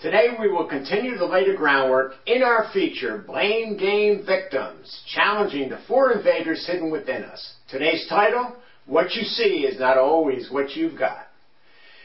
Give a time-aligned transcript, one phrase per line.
[0.00, 5.68] Today we will continue to lay the groundwork in our feature, Blame Game Victims, challenging
[5.68, 7.54] the four invaders hidden within us.
[7.68, 8.54] Today's title,
[8.86, 11.26] What You See is Not Always What You've Got.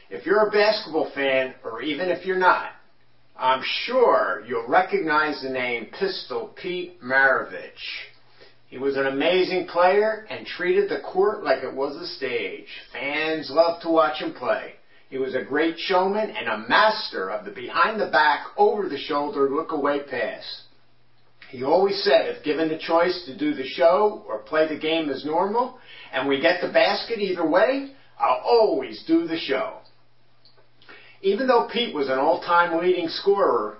[0.09, 2.71] If you're a basketball fan, or even if you're not,
[3.37, 7.69] I'm sure you'll recognize the name Pistol Pete Maravich.
[8.69, 12.65] He was an amazing player and treated the court like it was a stage.
[12.91, 14.73] Fans loved to watch him play.
[15.13, 18.97] He was a great showman and a master of the behind the back, over the
[18.97, 20.63] shoulder, look away pass.
[21.51, 25.09] He always said if given the choice to do the show or play the game
[25.09, 25.77] as normal,
[26.11, 29.81] and we get the basket either way, I'll always do the show.
[31.21, 33.77] Even though Pete was an all-time leading scorer,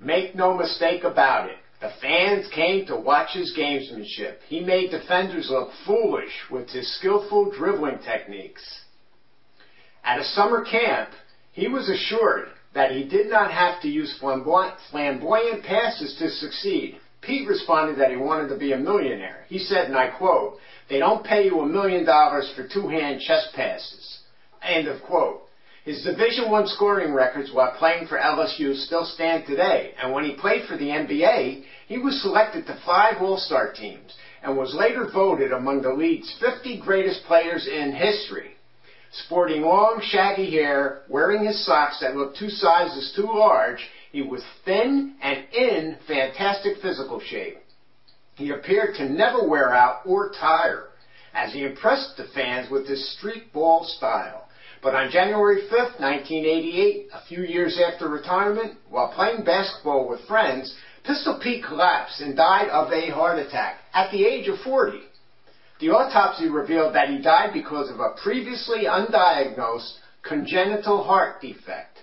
[0.00, 4.38] make no mistake about it, the fans came to watch his gamesmanship.
[4.48, 8.80] He made defenders look foolish with his skillful dribbling techniques.
[10.06, 11.10] At a summer camp,
[11.52, 17.00] he was assured that he did not have to use flamboyant passes to succeed.
[17.22, 19.44] Pete responded that he wanted to be a millionaire.
[19.48, 23.48] He said, and I quote, they don't pay you a million dollars for two-hand chest
[23.54, 24.20] passes.
[24.62, 25.42] End of quote.
[25.84, 30.36] His Division One scoring records while playing for LSU still stand today, and when he
[30.36, 35.50] played for the NBA, he was selected to five All-Star teams and was later voted
[35.50, 38.55] among the league's 50 greatest players in history.
[39.24, 44.42] Sporting long, shaggy hair, wearing his socks that looked two sizes too large, he was
[44.64, 47.58] thin and in fantastic physical shape.
[48.34, 50.88] He appeared to never wear out or tire,
[51.32, 54.48] as he impressed the fans with his street ball style.
[54.82, 60.74] But on January 5, 1988, a few years after retirement, while playing basketball with friends,
[61.04, 64.98] Pistol Pete collapsed and died of a heart attack at the age of 40.
[65.78, 71.98] The autopsy revealed that he died because of a previously undiagnosed congenital heart defect.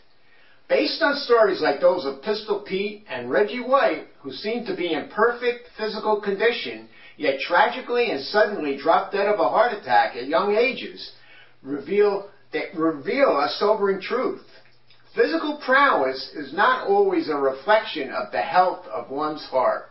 [0.70, 4.94] Based on stories like those of Pistol Pete and Reggie White, who seemed to be
[4.94, 10.28] in perfect physical condition, yet tragically and suddenly dropped dead of a heart attack at
[10.28, 11.12] young ages,
[11.62, 12.30] reveal
[12.76, 14.46] reveal a sobering truth.
[15.16, 19.90] Physical prowess is not always a reflection of the health of one's heart.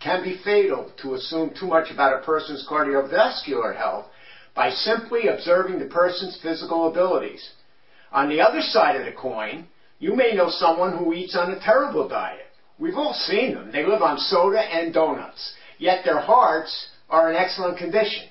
[0.00, 4.06] Can be fatal to assume too much about a person's cardiovascular health
[4.54, 7.50] by simply observing the person's physical abilities.
[8.10, 9.68] On the other side of the coin,
[9.98, 12.46] you may know someone who eats on a terrible diet.
[12.78, 13.70] We've all seen them.
[13.70, 18.24] They live on soda and donuts, yet their hearts are in excellent condition.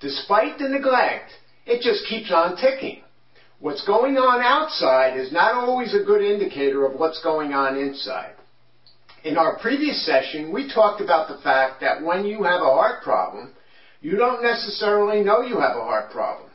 [0.00, 1.32] Despite the neglect,
[1.66, 3.02] it just keeps on ticking.
[3.58, 8.34] What's going on outside is not always a good indicator of what's going on inside.
[9.28, 13.02] In our previous session, we talked about the fact that when you have a heart
[13.02, 13.52] problem,
[14.00, 16.48] you don't necessarily know you have a heart problem.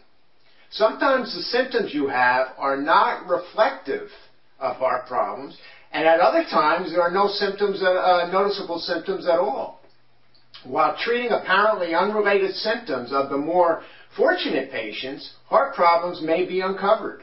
[0.71, 4.09] Sometimes the symptoms you have are not reflective
[4.59, 5.55] of heart problems,
[5.91, 9.83] and at other times there are no symptoms, uh, noticeable symptoms at all.
[10.63, 13.83] While treating apparently unrelated symptoms of the more
[14.17, 17.21] fortunate patients, heart problems may be uncovered.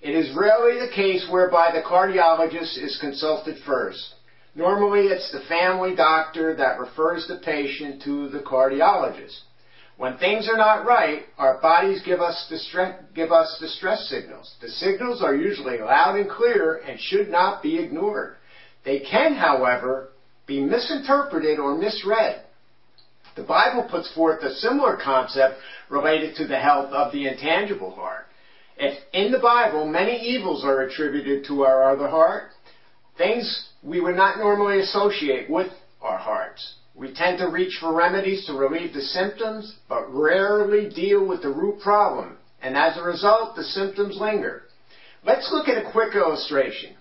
[0.00, 4.14] It is rarely the case whereby the cardiologist is consulted first.
[4.56, 9.38] Normally, it's the family doctor that refers the patient to the cardiologist.
[9.98, 14.54] When things are not right, our bodies give us, distress, give us distress signals.
[14.62, 18.36] The signals are usually loud and clear and should not be ignored.
[18.82, 20.08] They can, however,
[20.46, 22.40] be misinterpreted or misread.
[23.36, 25.56] The Bible puts forth a similar concept
[25.90, 28.26] related to the health of the intangible heart.
[28.78, 32.52] If in the Bible many evils are attributed to our other heart,
[33.18, 35.70] things we would not normally associate with
[36.02, 36.74] our hearts.
[36.94, 41.50] We tend to reach for remedies to relieve the symptoms, but rarely deal with the
[41.50, 44.62] root problem, and as a result, the symptoms linger.
[45.24, 46.96] Let's look at a quick illustration.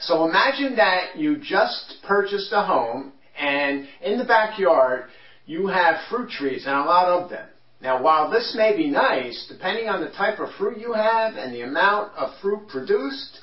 [0.00, 5.04] So imagine that you just purchased a home, and in the backyard,
[5.44, 7.46] you have fruit trees and a lot of them.
[7.82, 11.52] Now, while this may be nice, depending on the type of fruit you have and
[11.52, 13.40] the amount of fruit produced,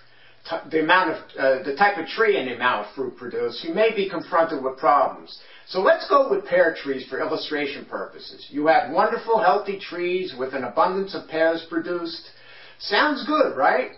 [0.71, 3.73] the amount of uh, the type of tree and the amount of fruit produced, you
[3.73, 5.39] may be confronted with problems.
[5.67, 8.45] So let's go with pear trees for illustration purposes.
[8.49, 12.29] You have wonderful, healthy trees with an abundance of pears produced.
[12.79, 13.91] Sounds good, right?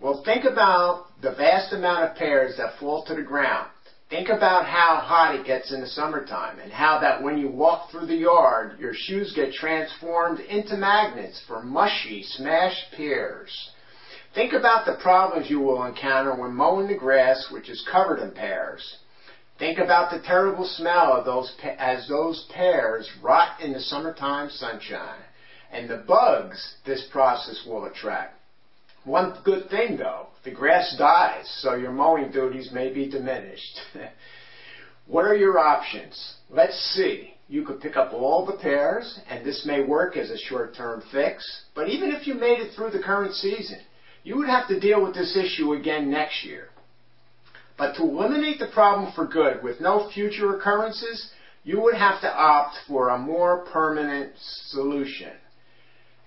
[0.00, 3.68] Well, think about the vast amount of pears that fall to the ground.
[4.08, 7.90] Think about how hot it gets in the summertime and how that when you walk
[7.90, 13.70] through the yard, your shoes get transformed into magnets for mushy, smashed pears.
[14.34, 18.30] Think about the problems you will encounter when mowing the grass, which is covered in
[18.30, 18.96] pears.
[19.58, 25.22] Think about the terrible smell of those as those pears rot in the summertime sunshine
[25.72, 28.38] and the bugs this process will attract.
[29.04, 33.80] One good thing though, the grass dies, so your mowing duties may be diminished.
[35.06, 36.34] what are your options?
[36.50, 37.34] Let's see.
[37.48, 41.64] You could pick up all the pears, and this may work as a short-term fix,
[41.74, 43.78] but even if you made it through the current season,
[44.24, 46.68] you would have to deal with this issue again next year.
[47.76, 51.30] But to eliminate the problem for good with no future occurrences,
[51.64, 55.32] you would have to opt for a more permanent solution.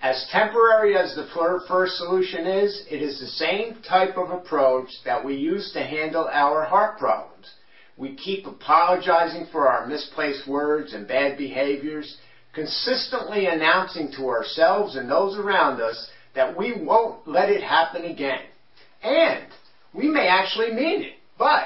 [0.02, 1.28] As temporary as the
[1.68, 6.28] first solution is, it is the same type of approach that we use to handle
[6.32, 7.50] our heart problems.
[7.98, 12.18] We keep apologizing for our misplaced words and bad behaviors,
[12.54, 18.42] consistently announcing to ourselves and those around us that we won't let it happen again.
[19.02, 19.48] And
[19.94, 21.64] we may actually mean it, but,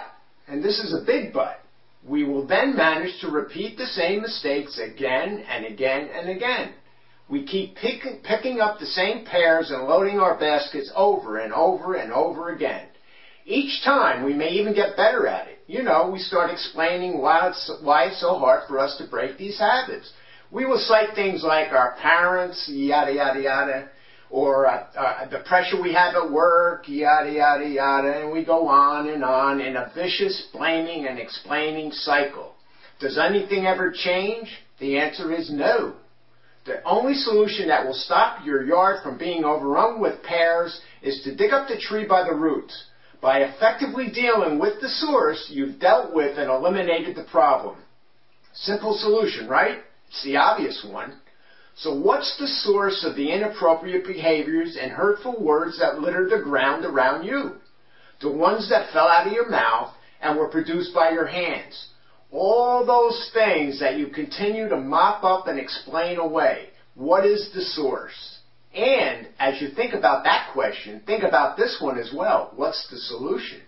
[0.47, 1.59] and this is a big but,
[2.07, 6.73] we will then manage to repeat the same mistakes again and again and again.
[7.29, 11.93] We keep pick, picking up the same pears and loading our baskets over and over
[11.93, 12.87] and over again.
[13.45, 15.59] Each time we may even get better at it.
[15.67, 19.37] You know, we start explaining why it's, why it's so hard for us to break
[19.37, 20.11] these habits.
[20.51, 23.89] We will cite things like our parents, yada, yada, yada,
[24.29, 28.67] or uh, uh, the pressure we have at work, yada, yada, yada, and we go
[28.67, 32.53] on and on in a vicious blaming and explaining cycle.
[32.99, 34.47] Does anything ever change?
[34.79, 35.93] The answer is no.
[36.65, 41.35] The only solution that will stop your yard from being overrun with pears is to
[41.35, 42.85] dig up the tree by the roots.
[43.21, 47.77] By effectively dealing with the source, you've dealt with and eliminated the problem.
[48.53, 49.79] Simple solution, right?
[50.09, 51.19] It's the obvious one.
[51.79, 56.83] So what's the source of the inappropriate behaviors and hurtful words that litter the ground
[56.83, 57.53] around you?
[58.19, 61.87] The ones that fell out of your mouth and were produced by your hands.
[62.31, 66.67] All those things that you continue to mop up and explain away.
[66.95, 68.39] What is the source?
[68.75, 72.51] And as you think about that question, think about this one as well.
[72.57, 73.61] What's the solution?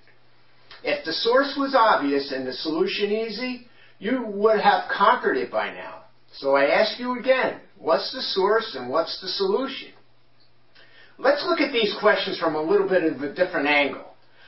[0.83, 3.67] If the source was obvious and the solution easy,
[3.99, 5.99] you would have conquered it by now.
[6.33, 9.89] So I ask you again, what's the source and what's the solution?
[11.17, 14.05] Let's look at these questions from a little bit of a different angle.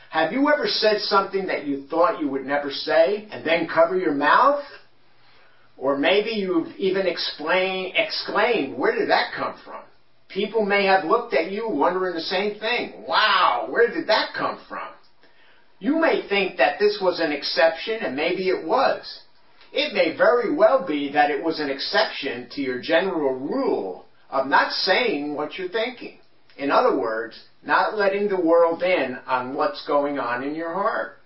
[0.09, 3.97] Have you ever said something that you thought you would never say and then cover
[3.97, 4.63] your mouth?
[5.75, 9.81] Or maybe you've even explain, exclaimed, where did that come from?
[10.29, 13.03] People may have looked at you wondering the same thing.
[13.07, 14.88] Wow, where did that come from?
[15.79, 19.19] You may think that this was an exception, and maybe it was.
[19.74, 24.46] It may very well be that it was an exception to your general rule of
[24.46, 26.20] not saying what you're thinking.
[26.58, 31.18] In other words, not letting the world in on what's going on in your heart.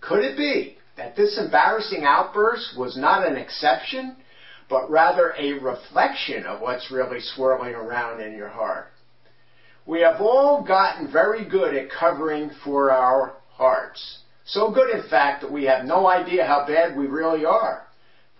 [0.00, 4.16] Could it be that this embarrassing outburst was not an exception,
[4.68, 8.88] but rather a reflection of what's really swirling around in your heart?
[9.86, 14.18] We have all gotten very good at covering for our hearts.
[14.48, 17.86] So good, in fact, that we have no idea how bad we really are.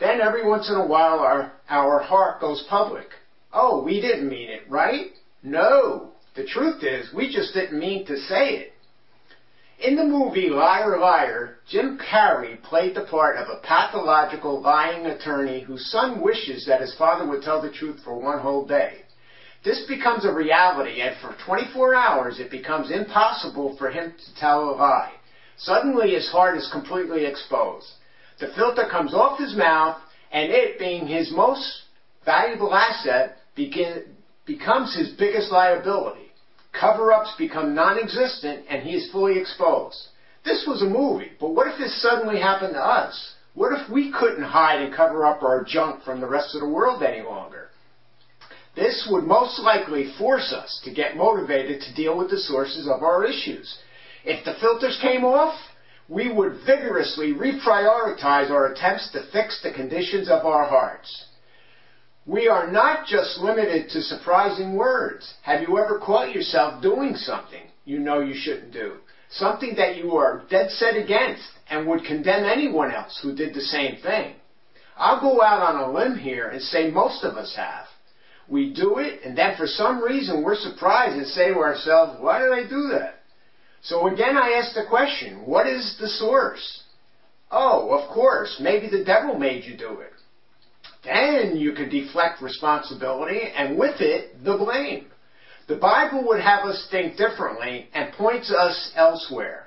[0.00, 3.08] Then every once in a while our, our heart goes public.
[3.52, 5.10] Oh, we didn't mean it, right?
[5.42, 6.12] No.
[6.34, 8.72] The truth is, we just didn't mean to say it.
[9.80, 15.60] In the movie Liar Liar, Jim Carrey played the part of a pathological lying attorney
[15.60, 19.02] whose son wishes that his father would tell the truth for one whole day.
[19.62, 24.70] This becomes a reality, and for 24 hours it becomes impossible for him to tell
[24.70, 25.12] a lie.
[25.58, 27.86] Suddenly his heart is completely exposed.
[28.38, 31.82] The filter comes off his mouth, and it, being his most
[32.24, 34.16] valuable asset, begin,
[34.46, 36.30] becomes his biggest liability.
[36.72, 39.98] Cover ups become non existent and he is fully exposed.
[40.44, 43.32] This was a movie, but what if this suddenly happened to us?
[43.54, 46.68] What if we couldn't hide and cover up our junk from the rest of the
[46.68, 47.70] world any longer?
[48.76, 53.02] This would most likely force us to get motivated to deal with the sources of
[53.02, 53.76] our issues.
[54.24, 55.58] If the filters came off,
[56.08, 61.26] we would vigorously reprioritize our attempts to fix the conditions of our hearts.
[62.24, 65.32] We are not just limited to surprising words.
[65.42, 68.96] Have you ever caught yourself doing something you know you shouldn't do?
[69.30, 73.60] Something that you are dead set against and would condemn anyone else who did the
[73.60, 74.34] same thing.
[74.96, 77.86] I'll go out on a limb here and say most of us have.
[78.48, 82.40] We do it, and then for some reason we're surprised and say to ourselves, why
[82.40, 83.17] did I do that?
[83.82, 86.82] So again, I ask the question, what is the source?
[87.50, 90.12] Oh, of course, maybe the devil made you do it.
[91.04, 95.06] Then you can deflect responsibility and with it, the blame.
[95.68, 99.66] The Bible would have us think differently and points us elsewhere.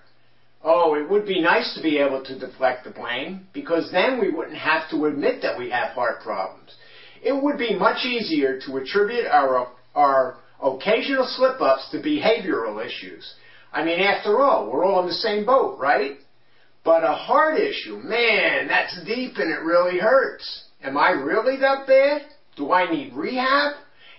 [0.64, 4.32] Oh, it would be nice to be able to deflect the blame because then we
[4.32, 6.76] wouldn't have to admit that we have heart problems.
[7.24, 13.34] It would be much easier to attribute our, our occasional slip ups to behavioral issues.
[13.72, 16.18] I mean, after all, we're all in the same boat, right?
[16.84, 20.64] But a heart issue, man, that's deep and it really hurts.
[20.84, 22.24] Am I really that bad?
[22.56, 23.74] Do I need rehab?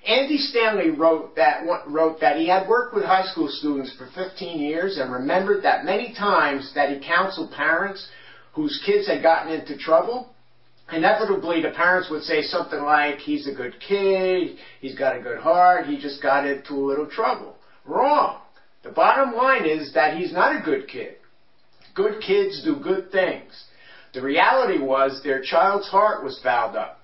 [0.06, 4.59] Andy Stanley wrote that, wrote that he had worked with high school students for 15
[4.59, 8.09] years and remembered that many times that he counseled parents
[8.52, 10.35] whose kids had gotten into trouble.
[10.92, 15.38] Inevitably, the parents would say something like, he's a good kid, he's got a good
[15.38, 17.56] heart, he just got into a little trouble.
[17.85, 18.41] Wrong.
[18.82, 21.16] The bottom line is that he's not a good kid.
[21.94, 23.64] Good kids do good things.
[24.12, 27.00] The reality was their child's heart was fouled up.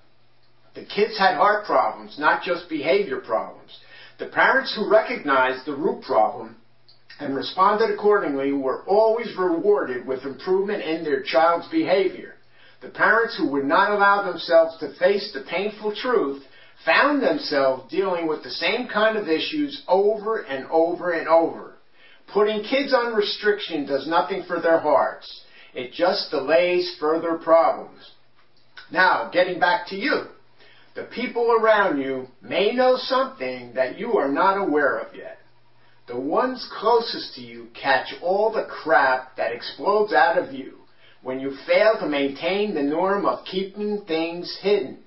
[0.75, 3.77] The kids had heart problems, not just behavior problems.
[4.19, 6.57] The parents who recognized the root problem
[7.19, 12.35] and responded accordingly were always rewarded with improvement in their child's behavior.
[12.81, 16.43] The parents who would not allow themselves to face the painful truth
[16.85, 21.75] found themselves dealing with the same kind of issues over and over and over.
[22.33, 25.43] Putting kids on restriction does nothing for their hearts.
[25.73, 28.11] It just delays further problems.
[28.91, 30.25] Now, getting back to you.
[30.95, 35.37] The people around you may know something that you are not aware of yet.
[36.07, 40.79] The ones closest to you catch all the crap that explodes out of you
[41.21, 44.97] when you fail to maintain the norm of keeping things hidden.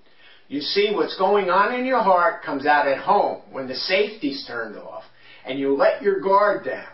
[0.53, 4.45] You see, what's going on in your heart comes out at home when the safety's
[4.47, 5.03] turned off
[5.47, 6.93] and you let your guard down.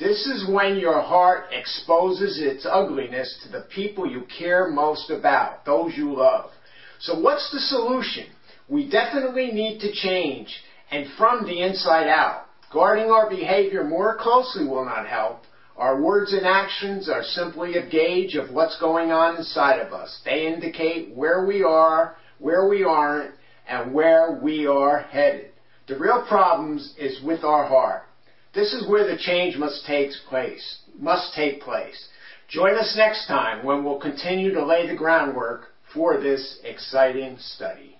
[0.00, 5.64] This is when your heart exposes its ugliness to the people you care most about,
[5.64, 6.50] those you love.
[6.98, 8.26] So what's the solution?
[8.68, 10.52] We definitely need to change
[10.90, 12.46] and from the inside out.
[12.72, 15.42] Guarding our behavior more closely will not help.
[15.76, 20.20] Our words and actions are simply a gauge of what's going on inside of us.
[20.24, 23.34] They indicate where we are, where we aren't,
[23.68, 25.50] and where we are headed.
[25.86, 28.02] The real problems is with our heart.
[28.54, 30.80] This is where the change must take place.
[30.98, 32.08] Must take place.
[32.48, 37.97] Join us next time when we'll continue to lay the groundwork for this exciting study.